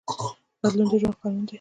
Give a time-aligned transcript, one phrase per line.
[0.63, 1.49] بدلون د ژوند قانون دی.